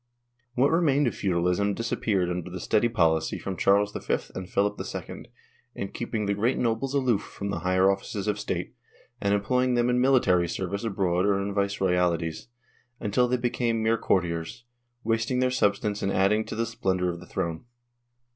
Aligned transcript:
What 0.55 0.71
remained 0.71 1.05
of 1.05 1.13
feudalism 1.13 1.75
disappeared 1.75 2.31
under 2.31 2.49
the 2.49 2.59
steady 2.59 2.89
policy 2.89 3.39
of 3.45 3.57
Charles 3.59 3.91
V 3.93 4.17
and 4.33 4.49
Philip 4.49 4.81
II, 4.81 5.25
in 5.75 5.89
keeping 5.91 6.25
the 6.25 6.33
great 6.33 6.57
nobles 6.57 6.95
aloof 6.95 7.21
from 7.21 7.51
the 7.51 7.59
higher 7.59 7.87
offices 7.91 8.25
of 8.27 8.39
state, 8.39 8.73
and 9.21 9.31
employing 9.31 9.75
them 9.75 9.91
in 9.91 10.01
military 10.01 10.47
service 10.49 10.83
abroad 10.83 11.27
or 11.27 11.39
in 11.39 11.53
vice 11.53 11.79
royalties, 11.79 12.47
until 12.99 13.27
they 13.27 13.37
became 13.37 13.83
mere 13.83 13.95
courtiers, 13.99 14.65
wasting 15.03 15.37
their 15.39 15.51
substance 15.51 16.01
in 16.01 16.09
adding 16.09 16.45
to 16.45 16.55
the 16.55 16.65
splendor 16.65 17.11
of 17.11 17.19
the 17.19 17.27
throne. 17.27 17.65